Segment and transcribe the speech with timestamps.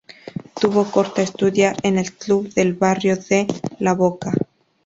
[0.59, 3.45] Tuvo corta estadía en el club del barrio de
[3.77, 4.31] La Boca.